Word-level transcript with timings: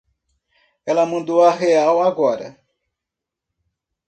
Ela 0.83 1.05
mandou 1.05 1.43
a 1.43 1.51
real, 1.51 2.01
agora. 2.01 2.59